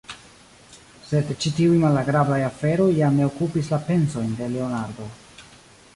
Sed 1.09 1.33
ĉi 1.43 1.51
tiuj 1.59 1.75
malagrablaj 1.83 2.39
aferoj 2.47 2.89
jam 3.03 3.19
ne 3.21 3.29
okupis 3.33 3.73
la 3.77 3.83
pensojn 3.91 4.37
de 4.41 4.53
Leonardo. 4.55 5.11